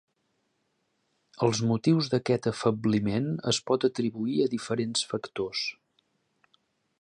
[1.47, 5.63] Els motius d'aquest afebliment es pot atribuir a diferents factors.